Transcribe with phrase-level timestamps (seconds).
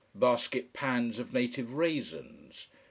[0.15, 2.65] Basket pans of native raisins.